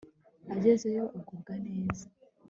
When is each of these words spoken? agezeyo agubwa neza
agezeyo 0.53 1.03
agubwa 1.17 1.53
neza 1.65 2.05